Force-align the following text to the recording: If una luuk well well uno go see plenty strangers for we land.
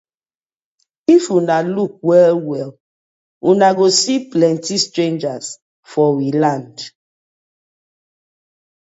If 1.15 1.23
una 1.37 1.57
luuk 1.73 1.93
well 2.09 2.37
well 2.49 2.71
uno 3.49 3.69
go 3.79 3.87
see 4.01 4.17
plenty 4.33 4.75
strangers 4.87 5.47
for 5.91 6.07
we 6.17 6.27
land. 6.43 6.75